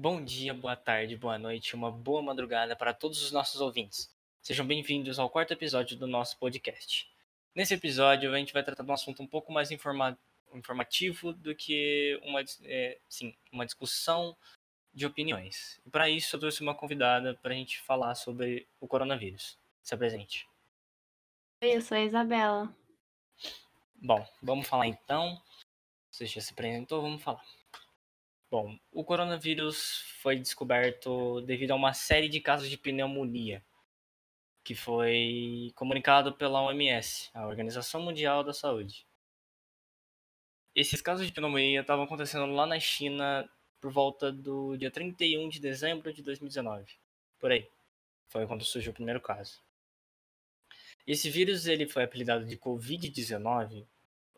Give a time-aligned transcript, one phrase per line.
[0.00, 4.08] Bom dia, boa tarde, boa noite, uma boa madrugada para todos os nossos ouvintes.
[4.40, 7.10] Sejam bem-vindos ao quarto episódio do nosso podcast.
[7.52, 10.16] Nesse episódio, a gente vai tratar de um assunto um pouco mais informa
[10.54, 14.36] informativo do que uma, é, sim, uma discussão
[14.94, 15.80] de opiniões.
[15.84, 19.58] E para isso, eu trouxe uma convidada para a gente falar sobre o coronavírus.
[19.82, 20.48] Se apresente.
[21.60, 22.72] Oi, eu sou a Isabela.
[23.96, 25.42] Bom, vamos falar então.
[26.08, 27.57] Você já se apresentou, vamos falar.
[28.50, 33.62] Bom, o coronavírus foi descoberto devido a uma série de casos de pneumonia,
[34.64, 39.06] que foi comunicado pela OMS, a Organização Mundial da Saúde.
[40.74, 43.46] Esses casos de pneumonia estavam acontecendo lá na China
[43.80, 46.98] por volta do dia 31 de dezembro de 2019.
[47.38, 47.68] Por aí.
[48.28, 49.62] Foi quando surgiu o primeiro caso.
[51.06, 53.86] Esse vírus ele foi apelidado de Covid-19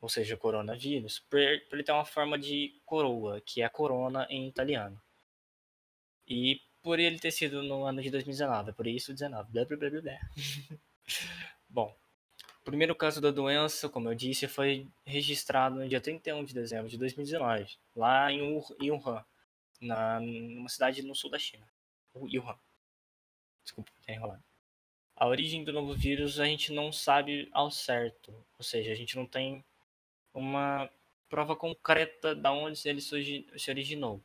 [0.00, 5.00] ou seja, coronavírus, por, ele ter uma forma de coroa, que é corona em italiano.
[6.26, 9.50] E por ele ter sido no ano de 2019, por isso 19.
[9.52, 10.20] Blá, blá, blá, blá.
[11.68, 11.94] Bom,
[12.60, 16.88] o primeiro caso da doença, como eu disse, foi registrado no dia 31 de dezembro
[16.88, 19.24] de 2019, lá em Wuhan,
[19.80, 21.66] na, numa cidade no sul da China.
[22.14, 22.58] Wuhan.
[23.62, 24.42] Desculpa, tá enrolado.
[25.14, 29.16] A origem do novo vírus a gente não sabe ao certo, ou seja, a gente
[29.16, 29.62] não tem
[30.34, 30.90] uma
[31.28, 34.20] prova concreta da onde ele se originou.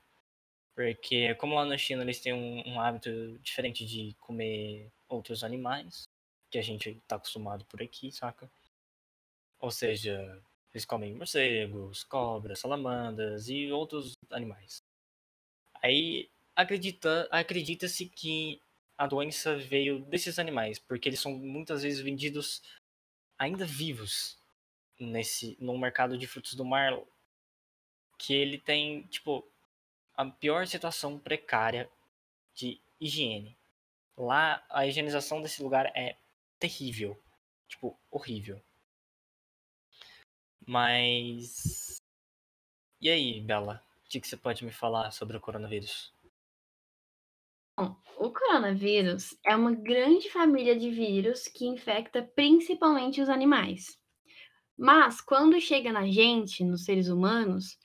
[0.75, 3.09] Porque, como lá na China eles têm um, um, hábito
[3.41, 6.03] diferente de comer outros animais,
[6.51, 8.49] que a gente está acostumado por aqui, saca?
[9.59, 10.41] Ou seja,
[10.73, 14.83] eles comem morcegos, cobras, salamandras e outros animais.
[15.81, 18.59] Aí acredita, acredita-se que
[18.97, 22.61] a doença veio desses animais, porque eles são muitas vezes vendidos
[23.37, 24.37] ainda vivos
[24.99, 26.97] nesse no mercado de frutos do mar
[28.17, 29.45] que ele tem, tipo,
[30.15, 31.89] a pior situação precária
[32.53, 33.57] de higiene.
[34.17, 36.15] Lá a higienização desse lugar é
[36.57, 37.19] terrível,
[37.67, 38.61] tipo, horrível.
[40.65, 42.01] Mas
[43.05, 43.83] e aí, Bela?
[44.05, 46.11] O que você pode me falar sobre o coronavírus?
[47.77, 53.99] Bom, o coronavírus é uma grande família de vírus que infecta principalmente os animais.
[54.77, 57.77] Mas quando chega na gente, nos seres humanos,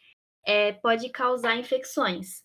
[0.44, 2.42] é, pode causar infecções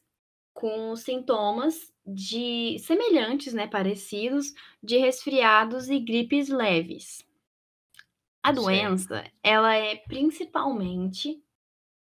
[0.53, 7.25] com sintomas de semelhantes, né, parecidos, de resfriados e gripes leves.
[8.43, 11.41] A doença, ela é principalmente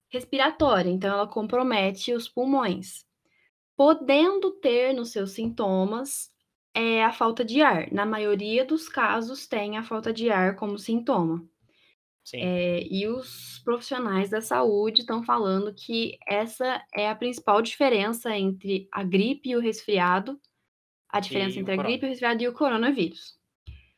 [0.08, 3.06] respiratória, então ela compromete os pulmões,
[3.76, 6.32] podendo ter nos seus sintomas
[6.74, 7.90] é, a falta de ar.
[7.92, 11.48] Na maioria dos casos, tem a falta de ar como sintoma.
[12.32, 18.88] É, e os profissionais da saúde estão falando que essa é a principal diferença entre
[18.90, 20.40] a gripe e o resfriado,
[21.08, 23.38] a diferença e entre a gripe, o resfriado e o coronavírus.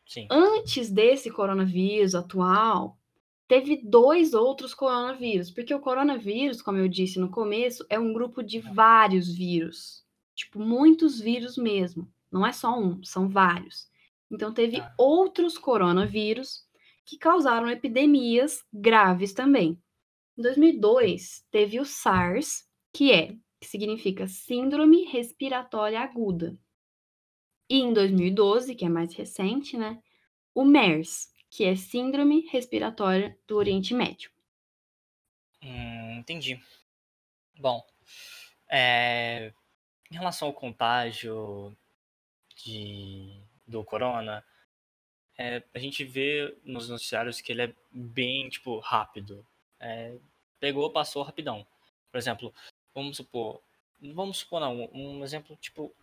[0.05, 0.27] Sim.
[0.31, 2.99] Antes desse coronavírus atual,
[3.47, 8.43] teve dois outros coronavírus, porque o coronavírus, como eu disse no começo, é um grupo
[8.43, 10.05] de vários vírus.
[10.35, 12.11] Tipo, muitos vírus mesmo.
[12.31, 13.89] Não é só um, são vários.
[14.31, 14.93] Então, teve ah.
[14.99, 16.66] outros coronavírus
[17.07, 19.81] que causaram epidemias graves também.
[20.37, 26.59] Em 2002, teve o SARS, que é, que significa Síndrome Respiratória Aguda.
[27.71, 30.03] E em 2012, que é mais recente, né,
[30.55, 34.31] o MERS, que é Síndrome Respiratória do Oriente Médio.
[35.63, 36.61] Hum, entendi.
[37.59, 37.83] Bom,
[38.69, 39.53] é,
[40.11, 41.77] em relação ao contágio
[42.57, 44.45] de, do corona,
[45.39, 49.47] é, a gente vê nos noticiários que ele é bem, tipo, rápido.
[49.79, 50.17] É,
[50.59, 51.67] pegou, passou rapidão.
[52.11, 52.55] Por exemplo,
[52.95, 53.61] vamos supor,
[54.01, 55.95] vamos supor não, um exemplo, tipo,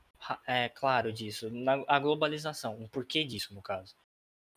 [0.45, 3.95] é, claro disso, na, a globalização, o porquê disso, no caso.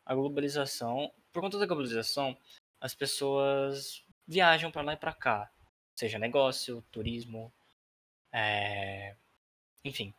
[0.05, 2.37] A globalização, por conta da globalização,
[2.81, 5.51] as pessoas viajam para lá e para cá,
[5.95, 7.53] seja negócio, turismo,
[8.33, 9.17] é...
[9.85, 10.15] enfim.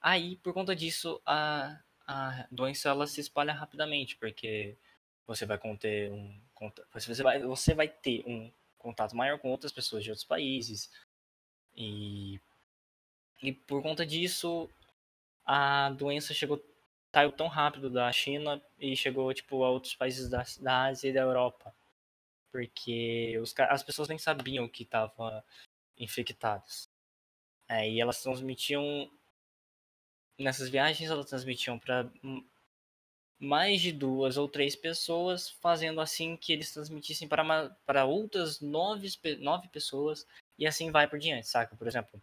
[0.00, 1.78] Aí, por conta disso, a,
[2.12, 4.76] a doença ela se espalha rapidamente, porque
[5.26, 6.40] você vai conter um
[6.92, 10.90] você vai, você vai ter um contato maior com outras pessoas de outros países.
[11.76, 12.40] E
[13.42, 14.70] e por conta disso
[15.44, 16.62] a doença chegou
[17.14, 21.12] saiu tão rápido da China e chegou tipo a outros países da, da Ásia e
[21.12, 21.74] da Europa.
[22.50, 25.42] Porque os, as pessoas nem sabiam que estavam
[25.98, 26.90] infectadas.
[27.68, 29.10] É, e elas transmitiam
[30.38, 32.10] nessas viagens elas transmitiam para
[33.38, 39.08] mais de duas ou três pessoas, fazendo assim que eles transmitissem para, para outras nove,
[39.40, 40.24] nove pessoas
[40.56, 41.74] e assim vai por diante, saca?
[41.74, 42.22] Por exemplo,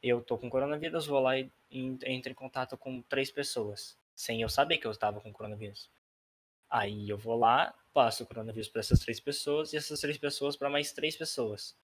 [0.00, 4.48] eu tô com coronavírus, vou lá e entro em contato com três pessoas, sem eu
[4.48, 5.90] saber que eu estava com coronavírus.
[6.70, 10.56] Aí eu vou lá, passo o coronavírus para essas três pessoas e essas três pessoas
[10.56, 11.76] para mais três pessoas,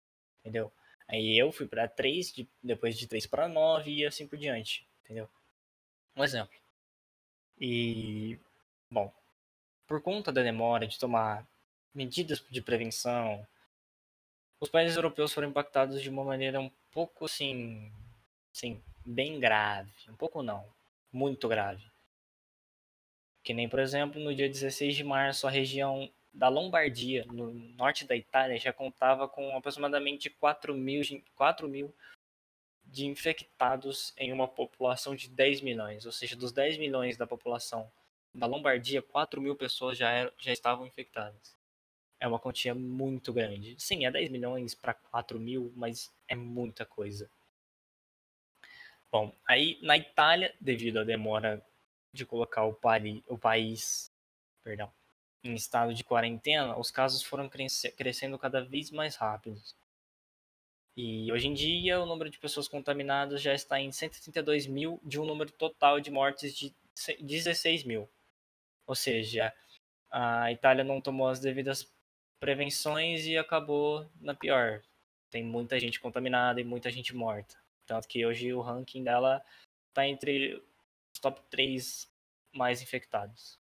[0.41, 0.71] entendeu?
[1.09, 4.87] Aí eu fui para três, de, depois de três para nove e assim por diante,
[5.03, 5.27] entendeu?
[6.17, 6.57] Um exemplo.
[7.61, 8.39] E,
[8.91, 9.13] bom,
[9.87, 11.47] por conta da demora de tomar
[11.95, 13.47] medidas de prevenção,
[14.61, 17.93] os países europeus foram impactados de uma maneira um pouco assim,
[18.53, 19.93] assim, bem grave.
[20.09, 20.65] Um pouco não,
[21.13, 21.85] muito grave.
[23.43, 28.07] Que nem, por exemplo, no dia 16 de março, a região da Lombardia, no norte
[28.07, 31.03] da Itália, já contava com aproximadamente 4 mil,
[31.37, 31.95] 4 mil
[32.95, 36.07] de infectados em uma população de 10 milhões.
[36.07, 37.91] Ou seja, dos 10 milhões da população
[38.33, 41.55] da Lombardia, 4 mil pessoas já, eram, já estavam infectadas
[42.25, 43.77] é uma quantia muito grande.
[43.79, 47.31] Sim, é 10 milhões para 4 mil, mas é muita coisa.
[49.13, 51.63] Bom, aí na Itália, devido à demora
[52.13, 54.11] de colocar o, pari, o país
[54.63, 54.91] perdão,
[55.43, 59.77] em estado de quarentena, os casos foram crescendo cada vez mais rápidos.
[60.97, 65.19] E hoje em dia, o número de pessoas contaminadas já está em 132 mil, de
[65.19, 66.73] um número total de mortes de
[67.21, 68.09] 16 mil.
[68.87, 69.53] Ou seja,
[70.11, 71.93] a Itália não tomou as devidas
[72.39, 74.83] prevenções e acabou na pior.
[75.31, 77.57] Tem muita gente contaminada e muita gente morta.
[77.87, 79.45] Tanto que hoje o ranking dela
[79.89, 80.55] está entre
[81.13, 82.09] os top 3
[82.53, 83.59] mais infectados.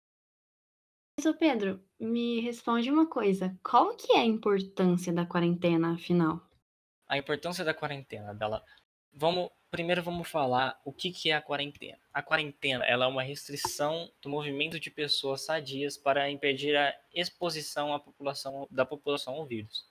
[1.18, 3.56] Mas, Pedro, me responde uma coisa.
[3.62, 6.43] Qual que é a importância da quarentena, afinal?
[7.14, 8.64] A importância da quarentena, dela.
[9.12, 11.96] Vamos primeiro vamos falar o que, que é a quarentena.
[12.12, 17.94] A quarentena ela é uma restrição do movimento de pessoas sadias para impedir a exposição
[17.94, 19.88] à população, da população ao vírus.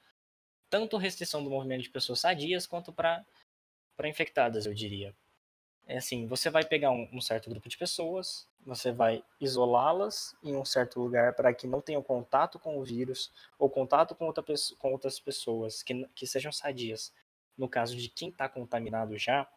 [0.69, 3.25] Tanto restrição do movimento de pessoas sadias quanto para
[4.03, 5.15] infectadas, eu diria.
[5.85, 10.55] É assim, você vai pegar um, um certo grupo de pessoas, você vai isolá-las em
[10.55, 14.43] um certo lugar para que não tenham contato com o vírus ou contato com, outra,
[14.79, 17.13] com outras pessoas que, que sejam sadias.
[17.57, 19.47] No caso de quem está contaminado já,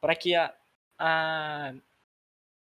[0.00, 0.54] para que a,
[0.98, 1.72] a,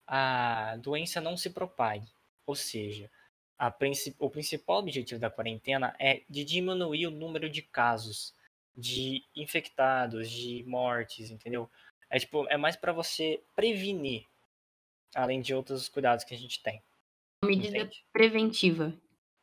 [0.08, 2.08] a doença não se propague.
[2.46, 3.12] Ou seja,
[3.60, 3.72] a,
[4.20, 8.34] o principal objetivo da quarentena é de diminuir o número de casos
[8.76, 11.70] de infectados, de mortes, entendeu?
[12.14, 14.26] É tipo, é mais para você prevenir,
[15.16, 16.82] além de outros cuidados que a gente tem.
[17.44, 18.06] Medida entende?
[18.14, 18.94] preventiva.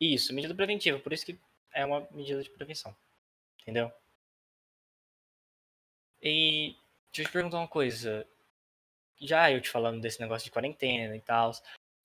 [0.01, 1.39] Isso, medida preventiva, por isso que
[1.75, 2.97] é uma medida de prevenção.
[3.61, 3.93] Entendeu?
[6.23, 6.77] E
[7.13, 8.25] Deixa eu te perguntar uma coisa.
[9.21, 11.51] Já eu te falando desse negócio de quarentena e tal.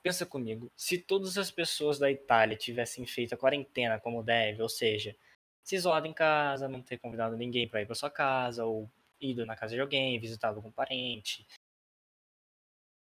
[0.01, 4.69] Pensa comigo, se todas as pessoas da Itália tivessem feito a quarentena como deve, ou
[4.69, 5.15] seja,
[5.63, 8.89] se isolado em casa, não ter convidado ninguém para ir para sua casa, ou
[9.19, 11.45] ido na casa de alguém, visitado algum parente,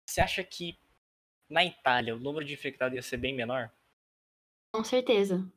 [0.06, 0.78] você acha que
[1.50, 3.72] na Itália o número de infectados ia ser bem menor?
[4.74, 5.50] Com certeza.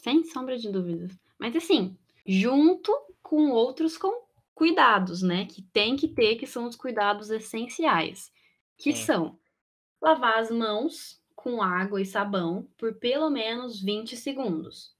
[0.00, 1.18] Sem sombra de dúvidas.
[1.38, 1.96] Mas assim,
[2.26, 2.92] junto
[3.22, 4.24] com outros com
[4.54, 8.32] cuidados, né, que tem que ter, que são os cuidados essenciais,
[8.76, 9.02] que Sim.
[9.04, 9.38] são
[10.00, 14.93] lavar as mãos com água e sabão por pelo menos 20 segundos.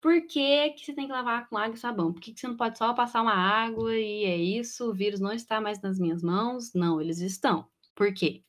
[0.00, 2.12] Por que, que você tem que lavar com água e sabão?
[2.12, 5.20] Por que, que você não pode só passar uma água e é isso, o vírus
[5.20, 6.72] não está mais nas minhas mãos?
[6.72, 7.68] Não, eles estão.
[7.94, 8.42] Por quê?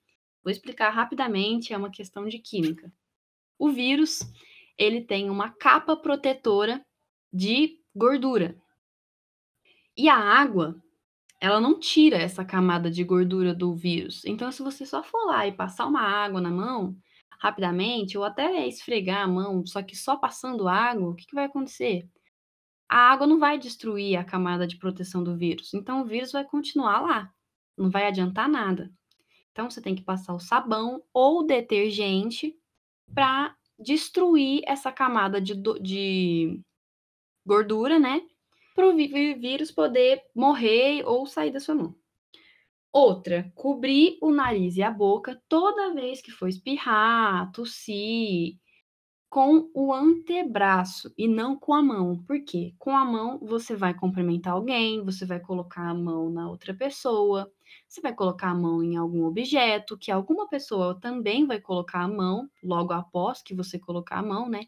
[0.43, 2.91] Vou explicar rapidamente, é uma questão de química.
[3.59, 4.19] O vírus,
[4.77, 6.83] ele tem uma capa protetora
[7.33, 8.57] de gordura,
[9.95, 10.81] e a água,
[11.39, 14.23] ela não tira essa camada de gordura do vírus.
[14.25, 16.95] Então, se você só for lá e passar uma água na mão,
[17.41, 21.45] rapidamente, ou até esfregar a mão, só que só passando água, o que, que vai
[21.45, 22.07] acontecer?
[22.87, 25.73] A água não vai destruir a camada de proteção do vírus.
[25.73, 27.33] Então, o vírus vai continuar lá.
[27.77, 28.91] Não vai adiantar nada.
[29.51, 32.55] Então, você tem que passar o sabão ou detergente
[33.13, 36.61] para destruir essa camada de, de
[37.45, 38.21] gordura, né?
[38.75, 41.95] para o vírus poder morrer ou sair da sua mão.
[42.93, 48.57] Outra, cobrir o nariz e a boca toda vez que for espirrar, tossir,
[49.29, 52.21] com o antebraço e não com a mão.
[52.25, 52.75] Por quê?
[52.77, 57.49] Com a mão você vai cumprimentar alguém, você vai colocar a mão na outra pessoa,
[57.87, 62.09] você vai colocar a mão em algum objeto que alguma pessoa também vai colocar a
[62.09, 64.65] mão logo após que você colocar a mão, né?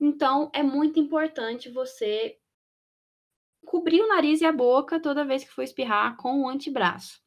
[0.00, 2.38] Então é muito importante você
[3.66, 7.25] cobrir o nariz e a boca toda vez que for espirrar com o antebraço.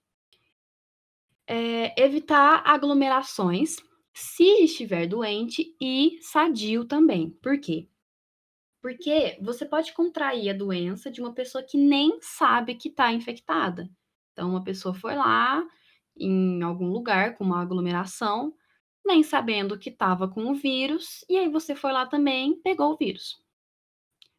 [1.52, 3.78] É, evitar aglomerações,
[4.14, 7.32] se estiver doente e sadio também.
[7.42, 7.90] Por quê?
[8.82, 13.90] Porque você pode contrair a doença de uma pessoa que nem sabe que está infectada.
[14.32, 15.68] Então, uma pessoa foi lá
[16.16, 18.54] em algum lugar com uma aglomeração,
[19.06, 22.98] nem sabendo que estava com o vírus, e aí você foi lá também, pegou o
[22.98, 23.42] vírus.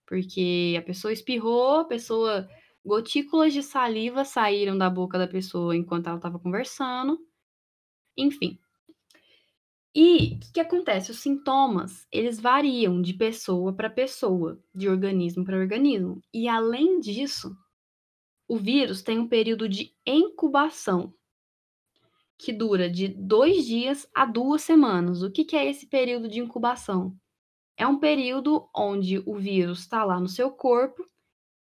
[0.07, 2.49] Porque a pessoa espirrou, a pessoa
[2.84, 7.18] gotículas de saliva saíram da boca da pessoa enquanto ela estava conversando.
[8.16, 8.58] Enfim.
[9.94, 11.10] E o que, que, acontece?
[11.10, 16.22] Os sintomas, eles variam de pessoa para pessoa, de organismo para organismo.
[16.32, 17.56] E além disso,
[18.46, 21.12] o vírus tem um período de incubação,
[22.38, 25.22] que dura de dois dias a duas semanas.
[25.22, 27.16] O que, que é esse período de incubação?
[27.76, 31.04] É um período onde o vírus está lá no seu corpo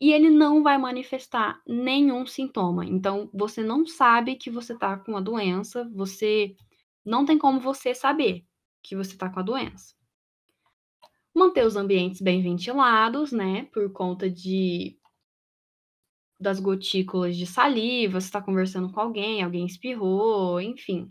[0.03, 2.86] e ele não vai manifestar nenhum sintoma.
[2.86, 6.57] Então, você não sabe que você está com a doença, você
[7.05, 8.45] não tem como você saber
[8.83, 9.95] que você está com a doença.
[11.33, 13.69] Manter os ambientes bem ventilados, né?
[13.72, 15.00] Por conta de
[16.38, 21.07] das gotículas de saliva, você está conversando com alguém, alguém espirrou, enfim.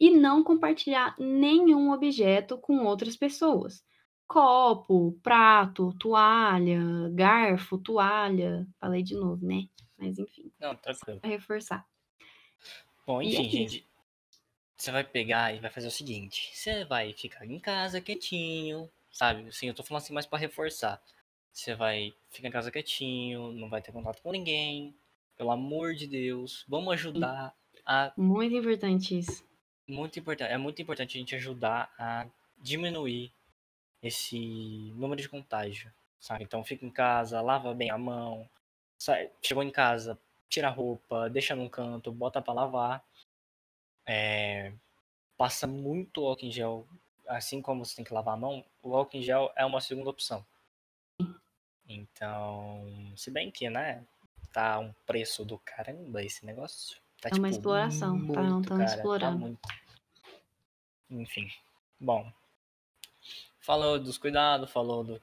[0.00, 3.84] E não compartilhar nenhum objeto com outras pessoas.
[4.32, 6.80] Copo, prato, toalha,
[7.12, 8.66] garfo, toalha.
[8.80, 9.68] Falei de novo, né?
[9.98, 10.50] Mas enfim.
[10.58, 11.20] Não, tranquilo.
[11.20, 11.86] Pra reforçar.
[13.06, 13.86] Bom, enfim, é gente.
[14.74, 19.46] Você vai pegar e vai fazer o seguinte: você vai ficar em casa quietinho, sabe?
[19.48, 20.98] Assim, eu tô falando assim mais para reforçar.
[21.52, 24.94] Você vai ficar em casa quietinho, não vai ter contato com ninguém.
[25.36, 28.10] Pelo amor de Deus, vamos ajudar a.
[28.16, 29.44] Muito importante isso.
[29.86, 30.50] Muito importante.
[30.50, 32.26] É muito importante a gente ajudar a
[32.58, 33.30] diminuir
[34.02, 36.44] esse número de contágio, sabe?
[36.44, 38.48] Então fica em casa, lava bem a mão,
[38.98, 40.18] sai, chegou em casa,
[40.48, 43.04] tira a roupa, deixa num canto, bota para lavar.
[44.04, 44.72] É,
[45.36, 46.86] passa muito álcool em gel,
[47.26, 50.10] assim como você tem que lavar a mão, o álcool em gel é uma segunda
[50.10, 50.44] opção.
[51.88, 54.04] Então, se bem que, né,
[54.52, 57.00] tá um preço do caramba esse negócio.
[57.20, 59.38] Tá, é uma tipo, exploração, muito, tá, não tá explorando.
[59.38, 59.60] Tá muito.
[61.10, 61.48] Enfim,
[62.00, 62.32] bom.
[63.62, 65.20] Falou dos cuidados, falou do,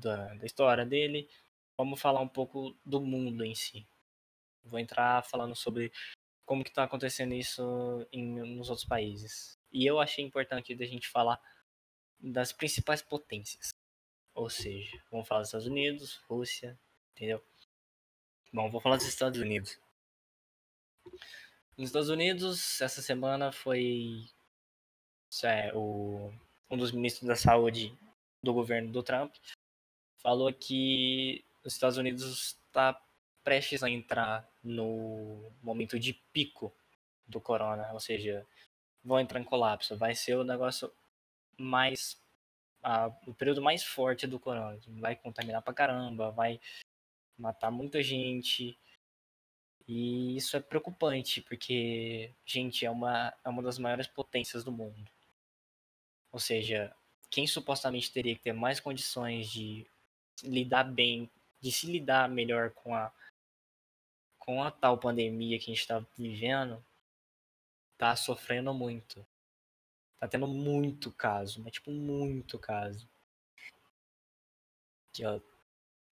[0.00, 1.28] da, da história dele.
[1.76, 3.86] Vamos falar um pouco do mundo em si.
[4.64, 5.92] Vou entrar falando sobre
[6.46, 9.58] como que tá acontecendo isso em, nos outros países.
[9.70, 11.38] E eu achei importante a gente falar
[12.18, 13.68] das principais potências.
[14.34, 16.78] Ou seja, vamos falar dos Estados Unidos, Rússia,
[17.14, 17.44] entendeu?
[18.50, 19.78] Bom, vou falar dos Estados Unidos.
[21.76, 24.24] Nos Estados Unidos, essa semana foi
[25.44, 26.32] é, o,
[26.72, 27.94] um dos ministros da saúde
[28.42, 29.34] do governo do Trump
[30.16, 32.98] falou que os Estados Unidos está
[33.44, 36.72] prestes a entrar no momento de pico
[37.26, 38.46] do corona, ou seja,
[39.04, 39.96] vão entrar em colapso.
[39.96, 40.90] Vai ser o negócio
[41.58, 42.18] mais
[42.82, 44.80] a, o período mais forte do corona.
[44.98, 46.58] Vai contaminar pra caramba, vai
[47.36, 48.78] matar muita gente.
[49.86, 55.10] E isso é preocupante, porque, gente, é uma, é uma das maiores potências do mundo.
[56.32, 56.94] Ou seja,
[57.30, 59.86] quem supostamente teria que ter mais condições de
[60.42, 63.12] lidar bem, de se lidar melhor com a
[64.38, 66.84] com a tal pandemia que a gente está vivendo,
[67.96, 69.24] tá sofrendo muito.
[70.18, 73.08] Tá tendo muito caso, mas tipo, muito caso.
[75.08, 75.40] Aqui, ó.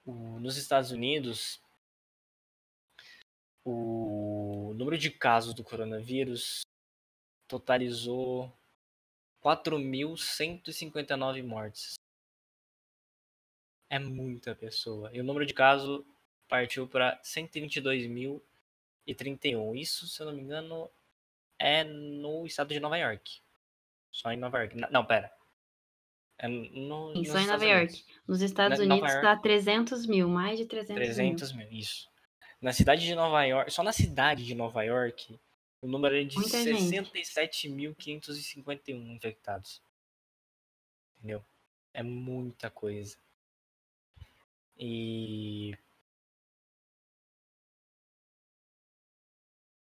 [0.05, 1.61] O, nos Estados Unidos,
[3.65, 6.62] o número de casos do coronavírus
[7.49, 8.57] totalizou
[9.43, 11.95] 4.159 mortes.
[13.89, 15.11] É muita pessoa.
[15.13, 16.05] E o número de casos
[16.49, 19.77] partiu para 122.031.
[19.77, 20.89] Isso, se eu não me engano,
[21.59, 23.41] é no estado de Nova York.
[24.11, 24.77] Só em Nova York.
[24.91, 25.33] Não, pera.
[26.39, 28.05] É no, Sim, só em Nova York.
[28.27, 31.69] Nos Estados Na, Unidos está 300 mil, mais de 300, 300 mil.
[31.69, 31.79] mil.
[31.79, 32.09] Isso.
[32.61, 35.39] Na cidade de Nova York, só na cidade de Nova York,
[35.83, 39.83] o número é de 67.551 infectados.
[41.19, 41.45] Entendeu?
[41.93, 43.19] É muita coisa.
[44.79, 45.77] E.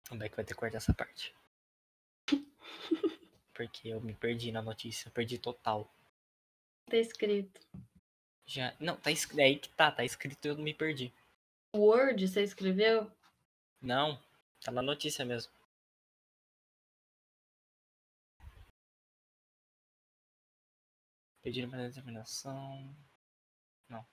[0.09, 1.35] Como é que vai ter que cortar essa parte?
[3.53, 5.93] porque eu me perdi na notícia, perdi total.
[6.89, 7.61] Tá escrito.
[8.47, 11.13] Já, não, tá escrito, é aí que tá, tá escrito e eu me perdi.
[11.77, 13.13] Word, você escreveu?
[13.83, 14.19] Não,
[14.63, 15.53] tá na notícia mesmo.
[21.49, 22.95] Pedir para determinação.
[23.89, 24.07] Não.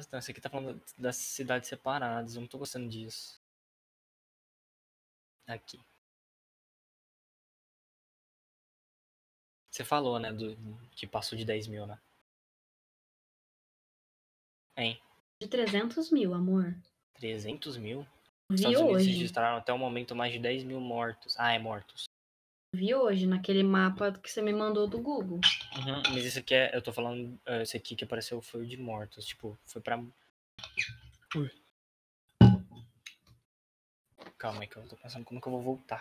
[0.00, 2.34] Então, esse aqui tá falando das cidades separadas.
[2.34, 3.40] Eu não tô gostando disso.
[5.46, 5.78] Aqui.
[9.70, 10.56] Você falou, né, do,
[10.96, 12.00] que passou de 10 mil, né?
[14.76, 15.00] Hein?
[15.38, 16.76] De 300 mil, amor.
[17.14, 18.04] 300 mil?
[18.52, 19.10] Vi Estados Unidos hoje.
[19.12, 21.34] registraram até o momento mais de 10 mil mortos.
[21.38, 22.04] Ah, é mortos.
[22.74, 25.40] Vi hoje, naquele mapa que você me mandou do Google.
[25.76, 26.74] Uhum, mas esse aqui é.
[26.74, 27.38] Eu tô falando.
[27.44, 29.26] eh, Esse aqui que apareceu foi o de mortos.
[29.26, 29.98] Tipo, foi pra.
[31.36, 31.50] Ui.
[34.38, 35.98] Calma aí que eu tô pensando como que eu vou voltar.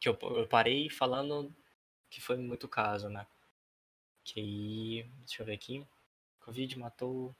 [0.00, 1.54] Que eu, eu parei falando
[2.10, 3.26] que foi muito caso, né?
[4.24, 5.02] Que aí.
[5.20, 5.86] Deixa eu ver aqui.
[6.40, 7.34] Covid matou.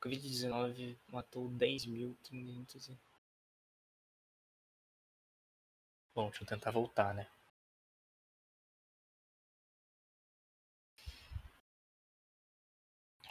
[0.00, 2.88] Covid-19 matou 10.500.
[2.88, 2.98] e-
[6.14, 7.28] Bom, deixa eu tentar voltar, né?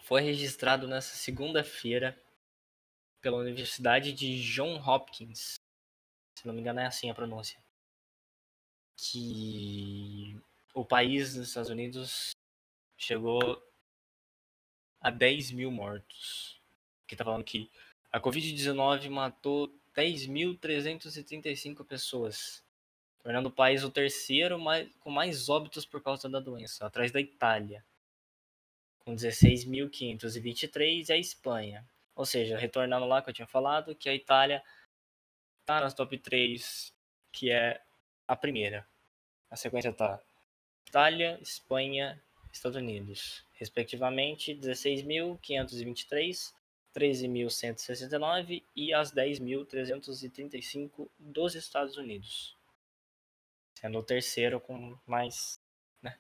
[0.04, 2.20] Foi registrado nessa segunda-feira
[3.22, 5.56] pela Universidade de John Hopkins.
[6.36, 7.62] Se não me engano, é assim a pronúncia.
[8.96, 10.40] Que
[10.74, 12.32] o país dos Estados Unidos
[12.98, 13.40] chegou
[15.02, 16.59] a 10 mil mortos.
[17.10, 17.72] Que tá falando que
[18.12, 22.64] a Covid-19 matou 10.335 pessoas,
[23.24, 27.20] tornando o país o terceiro mais, com mais óbitos por causa da doença, atrás da
[27.20, 27.84] Itália,
[29.00, 31.84] com 16.523, e a Espanha.
[32.16, 34.62] Ou seja, retornando lá que eu tinha falado, que a Itália
[35.66, 36.94] tá nas top 3,
[37.32, 37.82] que é
[38.28, 38.88] a primeira.
[39.50, 40.22] A sequência tá
[40.88, 46.54] Itália, Espanha, Estados Unidos, respectivamente 16.523,
[46.96, 52.58] 13.169 e as 10.335 dos Estados Unidos.
[53.76, 55.60] Sendo o terceiro com mais.
[56.02, 56.18] Né?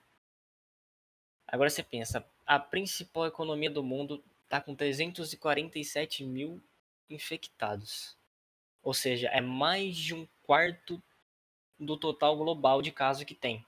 [1.47, 6.61] Agora você pensa, a principal economia do mundo está com 347 mil
[7.09, 8.17] infectados.
[8.81, 11.01] Ou seja, é mais de um quarto
[11.77, 13.65] do total global de casos que tem.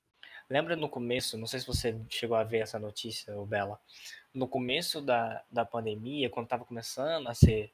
[0.49, 3.79] Lembra no começo, não sei se você chegou a ver essa notícia, Bela,
[4.33, 7.71] no começo da, da pandemia, quando tava começando a ser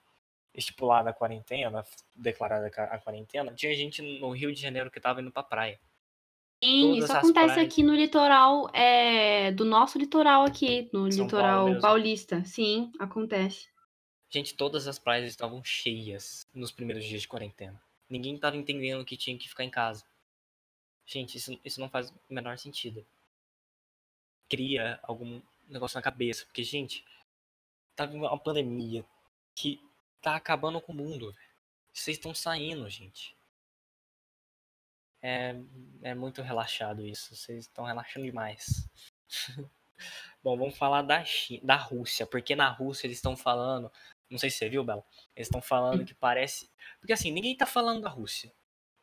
[0.53, 5.31] estipulada a quarentena, declarada a quarentena, tinha gente no Rio de Janeiro que tava indo
[5.31, 5.79] pra praia.
[6.65, 7.71] Sim, isso acontece praias.
[7.71, 12.43] aqui no litoral, é, do nosso litoral aqui, no São litoral paulista.
[12.43, 13.69] Sim, acontece.
[14.29, 17.81] Gente, todas as praias estavam cheias nos primeiros dias de quarentena.
[18.09, 20.03] Ninguém tava entendendo que tinha que ficar em casa.
[21.05, 23.05] Gente, isso, isso não faz o menor sentido.
[24.49, 26.45] Cria algum negócio na cabeça.
[26.45, 27.05] Porque, gente,
[27.95, 29.05] tá vindo uma pandemia
[29.53, 29.79] que
[30.21, 31.33] tá acabando com o mundo.
[31.93, 33.34] Vocês estão saindo, gente.
[35.25, 35.55] É,
[36.03, 37.35] é muito relaxado isso.
[37.35, 38.87] Vocês estão relaxando demais.
[40.43, 42.27] Bom, vamos falar da, Chi- da Rússia.
[42.27, 43.91] Porque na Rússia eles estão falando.
[44.29, 45.03] Não sei se você viu, Bela.
[45.35, 46.69] Eles estão falando que parece.
[46.99, 48.51] Porque assim, ninguém tá falando da Rússia.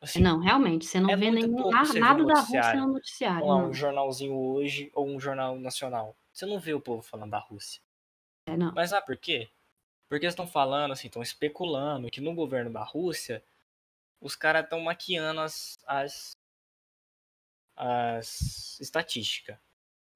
[0.01, 3.47] Assim, Não, realmente, você não É vê nenhum, nada da Rússia no noticiário.
[3.47, 3.69] não.
[3.69, 6.15] um jornalzinho hoje ou um jornal nacional.
[6.31, 7.81] Você não vê o povo falando da Rússia.
[8.47, 8.73] É, não.
[8.73, 9.49] Mas sabe por quê?
[10.09, 13.41] Porque eles estão falando, assim, estão especulando que no governo da Rússia
[14.23, 16.37] os caras estão maquiando as, as,
[17.75, 19.57] as estatísticas.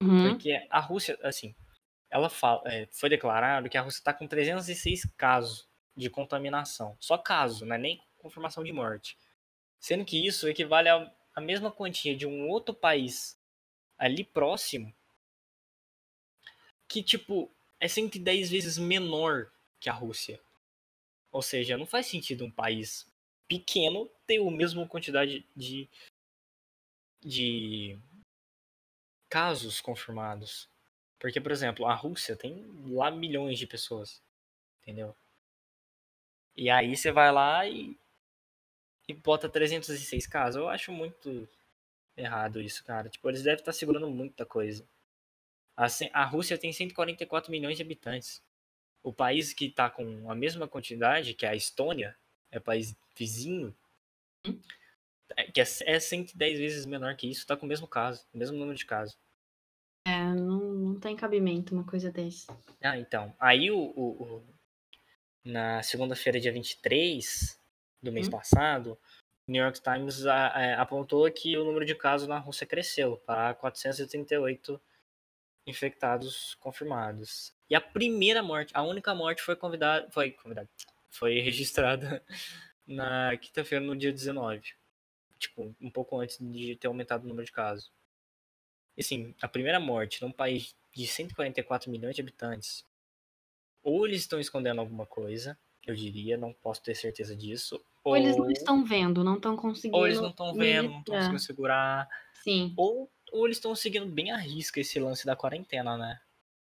[0.01, 0.29] Uhum.
[0.29, 1.53] Porque a Rússia, assim,
[2.09, 6.95] ela fala, é, foi declarado que a Rússia está com 306 casos de contaminação.
[7.01, 9.17] Só caso, não é nem confirmação de morte.
[9.77, 13.37] Sendo que isso equivale a, a mesma quantia de um outro país
[13.97, 14.93] ali próximo
[16.87, 20.39] que, tipo, é 110 vezes menor que a Rússia.
[21.29, 23.05] Ou seja, não faz sentido um país
[23.47, 25.89] pequeno ter a mesma quantidade de,
[27.21, 27.97] de
[29.29, 30.69] casos confirmados.
[31.19, 34.21] Porque, por exemplo, a Rússia tem lá milhões de pessoas.
[34.81, 35.15] Entendeu?
[36.55, 37.97] E aí você vai lá e,
[39.07, 40.55] e bota 306 casos.
[40.57, 41.47] Eu acho muito
[42.15, 43.09] errado isso, cara.
[43.09, 44.87] Tipo, eles devem estar segurando muita coisa.
[45.75, 48.43] A, a Rússia tem 144 milhões de habitantes.
[49.03, 52.17] O país que tá com a mesma quantidade, que é a Estônia,
[52.51, 53.75] é país vizinho,
[54.45, 54.59] Hum.
[55.35, 58.37] é, que é, é 110 vezes menor que isso, tá com o mesmo caso, o
[58.37, 59.17] mesmo número de casos.
[60.07, 62.57] É, não, não tem cabimento uma coisa dessa.
[62.81, 63.35] Ah, então.
[63.39, 64.47] Aí o, o- o-
[65.43, 67.59] na segunda-feira, dia 23
[68.01, 68.31] do mês Hum.
[68.31, 68.97] passado,
[69.47, 73.17] o New York Times a- a- apontou que o número de casos na Rússia cresceu
[73.17, 74.79] para 438
[75.65, 77.53] infectados confirmados.
[77.69, 80.69] E a primeira morte, a única morte foi convidada, foi convidada,
[81.09, 82.23] foi registrada
[82.85, 84.73] na quinta-feira, no dia 19.
[85.39, 87.91] Tipo, um pouco antes de ter aumentado o número de casos.
[88.97, 92.83] E assim, a primeira morte num país de 144 milhões de habitantes,
[93.83, 98.15] ou eles estão escondendo alguma coisa, eu diria, não posso ter certeza disso, Ou ou,
[98.15, 99.97] eles não estão vendo, não estão conseguindo.
[99.97, 101.15] ou eles não estão vendo, não estão ministrar.
[101.15, 105.97] conseguindo segurar, Sim, ou, ou eles estão seguindo bem a risca esse lance da quarentena,
[105.97, 106.19] né?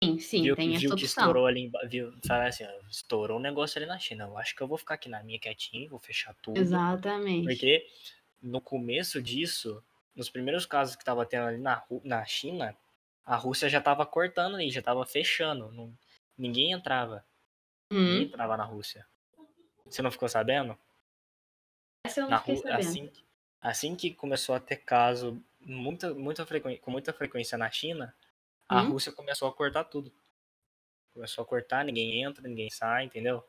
[0.03, 1.23] Sim, sim, viu, tem que- essa viu que opção.
[1.23, 4.25] estourou ali, viu, sabe assim, ó, estourou um negócio ali na China.
[4.25, 6.59] Eu acho que eu vou ficar aqui na minha quietinho, vou fechar tudo.
[6.59, 7.47] Exatamente.
[7.47, 7.87] Porque
[8.41, 9.83] no começo disso,
[10.15, 12.75] nos primeiros casos que tava tendo ali na, na China,
[13.25, 15.71] a Rússia já tava cortando ali, já tava fechando.
[15.71, 15.93] não-
[16.37, 17.25] ninguém entrava.
[17.91, 19.05] Ninguém Hum, entrava na Rússia.
[19.85, 20.77] Você não ficou sabendo?
[22.05, 22.79] essa eu não Na fiquei Ru- sabendo.
[22.79, 23.11] assim,
[23.61, 26.45] assim que começou a ter caso muita, muita
[26.79, 28.15] com muita frequência na China,
[28.71, 28.89] a Hum?
[28.91, 30.11] Rússia começou a cortar tudo.
[31.13, 33.43] Começou a cortar, ninguém entra, ninguém sai, entendeu?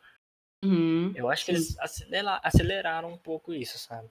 [0.64, 1.58] Uhum, Eu acho que sim.
[1.58, 4.10] eles acelera- aceleraram um pouco isso, sabe?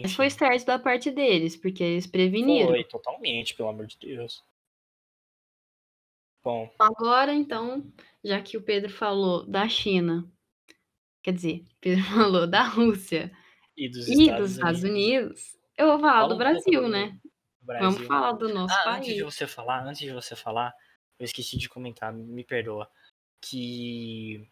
[0.00, 2.68] Mas foi certo da parte deles, porque eles preveniram.
[2.68, 4.44] foi totalmente, pelo amor de Deus.
[6.42, 7.92] Bom, Agora, então,
[8.24, 10.30] já que o Pedro falou da China,
[11.22, 13.30] quer dizer, Pedro falou da Rússia
[13.76, 14.90] e dos e Estados dos Estados Unidos.
[14.90, 17.18] Unidos, eu vou falar Fala do um Brasil, do- né?
[17.68, 17.90] Brasil.
[17.90, 19.34] Vamos falar do nosso Ah, antes de país.
[19.34, 20.74] você falar, antes de você falar,
[21.18, 22.90] eu esqueci de comentar, me perdoa,
[23.40, 24.48] que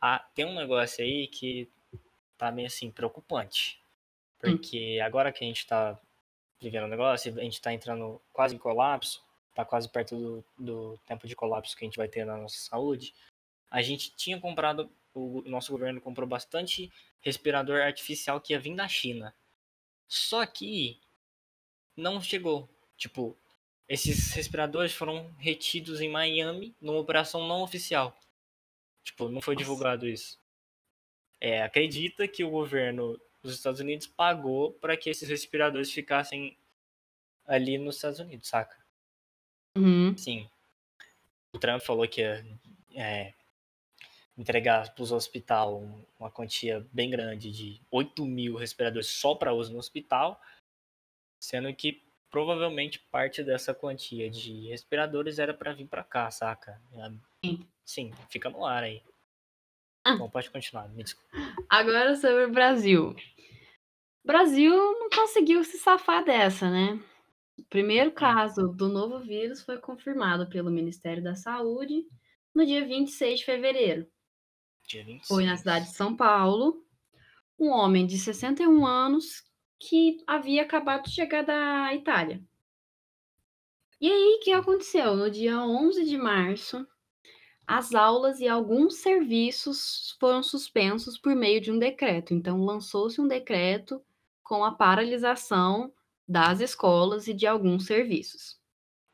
[0.00, 1.70] ah, tem um negócio aí que
[2.36, 3.80] tá meio assim preocupante.
[4.44, 4.56] Hum.
[4.56, 5.98] Porque agora que a gente tá
[6.60, 10.98] vivendo o negócio, a gente tá entrando quase em colapso, tá quase perto do, do
[11.06, 13.14] tempo de colapso que a gente vai ter na nossa saúde.
[13.70, 18.86] A gente tinha comprado, o nosso governo comprou bastante respirador artificial que ia vir da
[18.88, 19.34] China.
[20.06, 21.00] Só que
[21.96, 22.68] não chegou.
[22.96, 23.36] Tipo,
[23.88, 28.16] esses respiradores foram retidos em Miami numa operação não oficial.
[29.04, 29.64] Tipo, não foi Nossa.
[29.64, 30.38] divulgado isso.
[31.40, 36.56] É, acredita que o governo dos Estados Unidos pagou para que esses respiradores ficassem
[37.46, 38.76] ali nos Estados Unidos, saca?
[39.76, 40.16] Uhum.
[40.16, 40.48] Sim.
[41.54, 42.46] O Trump falou que ia
[42.94, 43.32] é,
[44.36, 49.54] entregar para os hospital um- uma quantia bem grande de 8 mil respiradores só para
[49.54, 50.40] uso no hospital,
[51.40, 56.80] sendo que provavelmente parte dessa quantia de respiradores era para vir para cá, saca?
[56.92, 57.10] É,
[57.44, 57.66] Sim.
[57.84, 59.02] Sim, fica no ar aí.
[60.04, 60.16] Ah.
[60.16, 61.28] Bom, pode continuar, me desculpa.
[61.68, 63.16] Agora sobre o Brasil.
[64.22, 67.00] O Brasil não conseguiu se safar dessa, né?
[67.58, 72.06] O primeiro caso do novo vírus foi confirmado pelo Ministério da Saúde
[72.54, 74.06] no dia 26 de fevereiro.
[74.86, 75.28] Dia 26.
[75.28, 76.84] Foi na cidade de São Paulo.
[77.58, 79.49] Um homem de 61 anos
[79.80, 82.40] que havia acabado de chegar da Itália.
[84.00, 85.14] E aí, o que aconteceu?
[85.16, 86.86] No dia 11 de março,
[87.66, 92.34] as aulas e alguns serviços foram suspensos por meio de um decreto.
[92.34, 94.02] Então, lançou-se um decreto
[94.42, 95.92] com a paralisação
[96.28, 98.60] das escolas e de alguns serviços.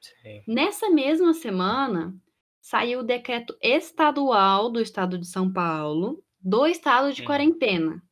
[0.01, 0.47] Sim.
[0.47, 2.17] Nessa mesma semana,
[2.61, 7.25] saiu o decreto estadual do estado de São Paulo, do estado de Hum.
[7.25, 8.03] quarentena.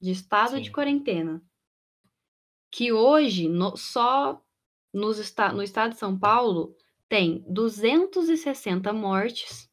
[0.00, 0.72] De estado de Sim.
[0.72, 1.42] quarentena.
[2.70, 4.42] Que hoje, no- só
[4.92, 6.76] nos esta- no estado de São Paulo,
[7.08, 9.70] tem 260 mortes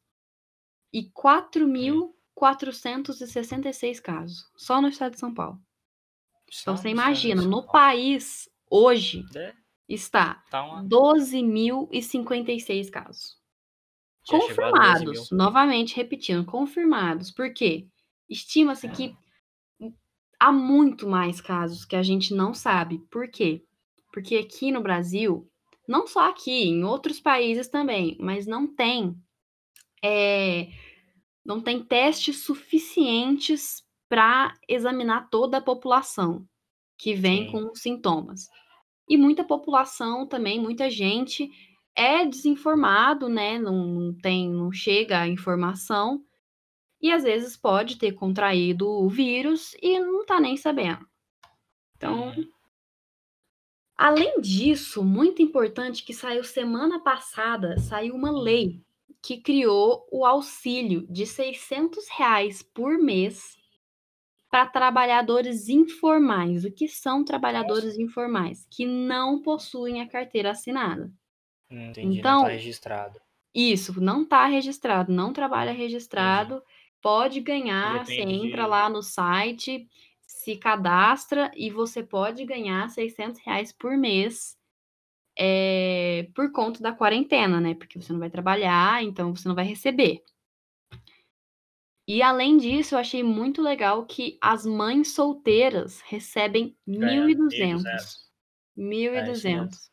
[0.92, 4.50] e 4.466 casos.
[4.56, 5.60] Só no estado de São Paulo.
[6.48, 9.52] Então, Só você estado de imagina, no país, hoje, É,
[9.88, 10.82] está Tá uma...
[10.84, 13.36] 12.056 casos.
[14.28, 15.14] Já chegou a 12 mil.
[15.14, 17.30] Confirmados, novamente repetindo, confirmados.
[17.30, 17.86] Por quê?
[18.28, 19.16] Estima-se que
[20.38, 22.98] há muito mais casos que a gente não sabe.
[23.10, 23.64] Por quê?
[24.12, 25.48] Porque aqui no Brasil,
[25.86, 29.16] não só aqui, em outros países também, mas não tem,
[30.02, 30.68] é,
[31.44, 36.46] não tem testes suficientes para examinar toda a população
[36.98, 37.52] que vem Sim.
[37.52, 38.48] com sintomas.
[39.08, 41.48] E muita população também, muita gente
[41.94, 43.58] é desinformado, né?
[43.58, 46.22] Não, não tem, não chega a informação
[47.00, 51.06] e às vezes pode ter contraído o vírus e não tá nem sabendo.
[51.96, 52.52] Então, Uhum.
[53.96, 58.82] além disso, muito importante que saiu semana passada, saiu uma lei
[59.22, 63.56] que criou o auxílio de 600 reais por mês
[64.50, 66.64] para trabalhadores informais.
[66.64, 68.66] O que são trabalhadores informais?
[68.70, 71.12] Que não possuem a carteira assinada.
[71.70, 73.20] Hum, entendi, então, não está registrado.
[73.54, 76.75] Isso, não está registrado, não trabalha registrado, entendi.
[77.06, 79.88] Pode ganhar, você entra lá no site,
[80.26, 84.58] se cadastra e você pode ganhar 600 reais por mês
[85.38, 87.76] é, por conta da quarentena, né?
[87.76, 90.24] Porque você não vai trabalhar, então você não vai receber.
[92.08, 97.84] E além disso, eu achei muito legal que as mães solteiras recebem 1.200.
[98.76, 99.90] 1.200.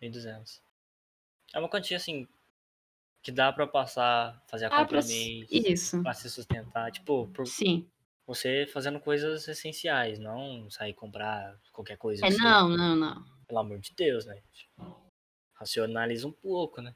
[0.00, 0.62] 1.200.
[1.52, 2.28] É uma quantia assim
[3.22, 5.08] que dá para passar, fazer a ah, compra pra...
[5.08, 6.02] mês, isso.
[6.02, 7.46] para se sustentar, tipo, por...
[7.46, 7.88] Sim.
[8.26, 12.24] Você fazendo coisas essenciais, não sair comprar qualquer coisa.
[12.24, 12.38] É, assim.
[12.38, 13.24] não, não, não.
[13.46, 14.40] Pelo amor de Deus, né?
[15.54, 16.94] Racionaliza um pouco, né?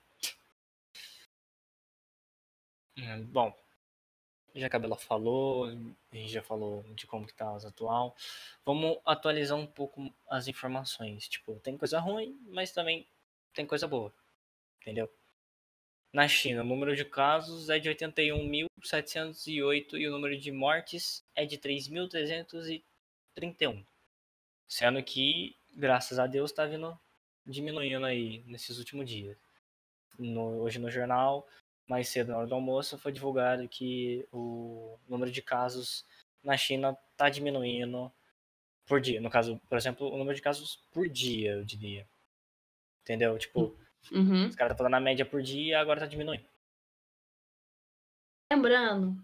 [2.97, 3.53] Hum, bom,
[4.55, 8.15] já que a Bela falou, a gente já falou de como que tá as atual.
[8.65, 11.27] Vamos atualizar um pouco as informações.
[11.29, 13.09] Tipo, tem coisa ruim, mas também
[13.53, 14.15] tem coisa boa.
[14.81, 15.11] Entendeu?
[16.15, 21.45] Na China, o número de casos é de 81.708 e o número de mortes é
[21.45, 23.85] de 3.331.
[24.69, 26.97] Sendo que, graças a Deus, está vindo
[27.45, 29.37] diminuindo aí nesses últimos dias.
[30.17, 31.49] No, hoje no jornal,
[31.89, 36.07] mais cedo na hora do almoço, foi divulgado que o número de casos
[36.45, 38.09] na China está diminuindo
[38.87, 39.21] por dia.
[39.21, 42.07] No caso, por exemplo, o número de casos por dia, eu diria.
[43.03, 43.37] Entendeu?
[43.37, 43.77] Tipo,
[44.13, 44.47] uhum.
[44.47, 46.45] os caras estão falando a média por dia agora está diminuindo.
[48.53, 49.17] Lembrando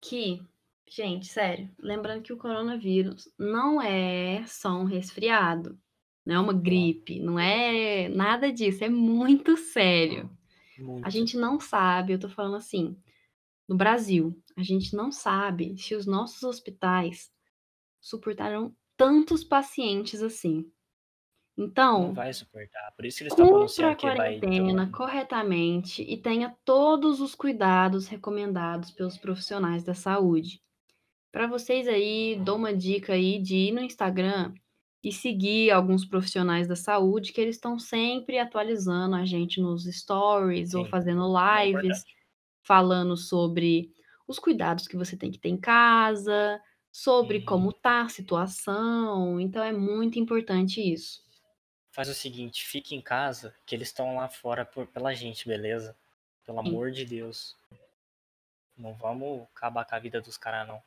[0.00, 0.42] que,
[0.88, 5.78] gente, sério, lembrando que o coronavírus não é só um resfriado,
[6.24, 10.30] não é uma gripe, não é nada disso, é muito sério.
[10.78, 11.04] Muito.
[11.04, 12.96] A gente não sabe, eu tô falando assim,
[13.68, 17.30] no Brasil, a gente não sabe se os nossos hospitais
[18.00, 20.70] suportaram tantos pacientes assim.
[21.58, 22.92] Então, não vai suportar.
[22.94, 24.92] Por isso que eles estão cumpra a quarentena vai...
[24.92, 30.62] corretamente e tenha todos os cuidados recomendados pelos profissionais da saúde.
[31.32, 34.54] Para vocês aí, dou uma dica aí de ir no Instagram
[35.02, 40.70] e seguir alguns profissionais da saúde que eles estão sempre atualizando a gente nos stories
[40.70, 42.02] Sim, ou fazendo é lives, é
[42.62, 43.90] falando sobre
[44.28, 46.60] os cuidados que você tem que ter em casa,
[46.92, 47.44] sobre uhum.
[47.44, 49.40] como tá a situação.
[49.40, 51.26] Então é muito importante isso.
[51.98, 55.96] Faz o seguinte, fique em casa, que eles estão lá fora por, pela gente, beleza?
[56.46, 56.68] Pelo Sim.
[56.68, 57.56] amor de Deus.
[58.76, 60.80] Não vamos acabar com a vida dos caras, não.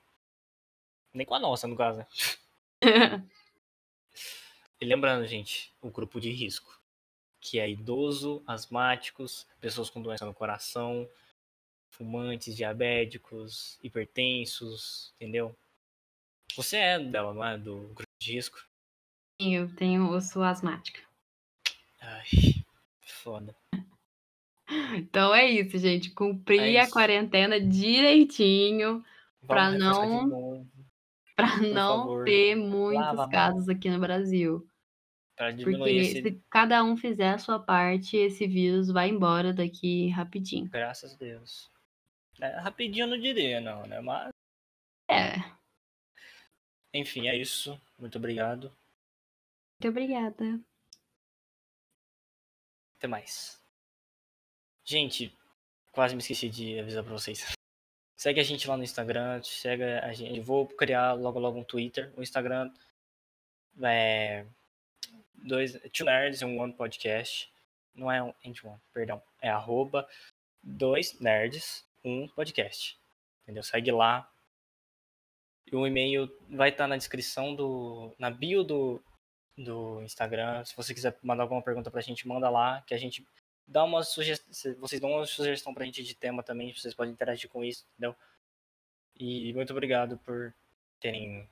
[1.13, 1.99] Nem com a nossa, no caso.
[1.99, 2.07] Né?
[4.79, 6.81] E lembrando, gente, o grupo de risco,
[7.41, 11.07] que é idoso, asmáticos, pessoas com doença no coração,
[11.91, 15.53] fumantes, diabéticos, hipertensos, entendeu?
[16.55, 17.57] Você é dela, não é?
[17.57, 18.70] Do grupo de risco?
[19.41, 21.01] Eu tenho, eu sou asmática.
[21.99, 22.25] Ai,
[23.01, 23.55] foda.
[24.95, 26.11] Então é isso, gente.
[26.11, 29.03] Cumprir é a quarentena direitinho
[29.45, 30.65] para não
[31.35, 32.25] para não favor.
[32.25, 34.67] ter muitos Lava casos aqui no Brasil.
[35.63, 36.21] Porque esse...
[36.21, 40.69] se cada um fizer a sua parte, esse vírus vai embora daqui rapidinho.
[40.69, 41.71] Graças a Deus.
[42.39, 43.99] É, rapidinho eu não diria, não, né?
[44.01, 44.29] Mas.
[45.09, 45.43] É.
[46.93, 47.79] Enfim, é isso.
[47.97, 48.71] Muito obrigado.
[49.81, 50.61] Muito obrigada.
[52.99, 53.59] Até mais.
[54.85, 55.35] Gente,
[55.91, 57.55] quase me esqueci de avisar pra vocês.
[58.15, 60.39] Segue a gente lá no Instagram, segue a gente.
[60.39, 62.13] Vou criar logo logo um Twitter.
[62.15, 62.71] O Instagram
[63.81, 64.45] é
[65.33, 67.51] dois, Two Nerds and One Podcast.
[67.95, 69.19] Não é um and one, perdão.
[69.41, 70.07] É arroba
[70.61, 72.99] dois nerds, um podcast.
[73.41, 73.63] Entendeu?
[73.63, 74.31] Segue lá.
[75.65, 78.13] E o e-mail vai estar na descrição do.
[78.19, 79.01] na bio do,
[79.57, 80.63] do Instagram.
[80.65, 83.25] Se você quiser mandar alguma pergunta pra gente, manda lá, que a gente
[83.67, 87.49] dá uma sugestão, vocês dão uma sugestão pra gente de tema também, vocês podem interagir
[87.49, 88.15] com isso, entendeu?
[89.15, 90.53] E muito obrigado por
[90.99, 91.47] terem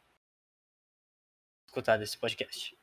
[1.67, 2.75] escutado esse podcast.